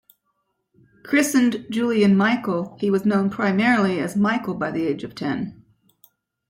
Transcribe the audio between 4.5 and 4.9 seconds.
by the